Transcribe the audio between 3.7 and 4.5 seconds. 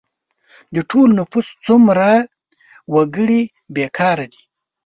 بې کاره دي؟